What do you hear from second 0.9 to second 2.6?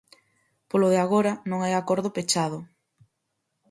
de agora non hai acordo pechado.